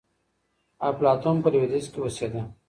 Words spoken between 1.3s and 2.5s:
په لوېدیځ کي اوسېده.